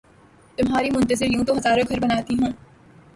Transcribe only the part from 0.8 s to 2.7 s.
منتظر یوں تو ہزاروں گھر بناتی ہوں